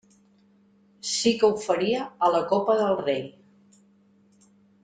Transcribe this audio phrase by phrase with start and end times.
[1.09, 3.23] Sí que ho faria a la Copa del Rei.